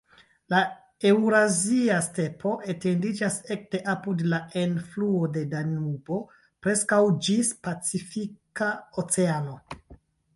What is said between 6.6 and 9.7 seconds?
preskaŭ ĝis Pacifika Oceano.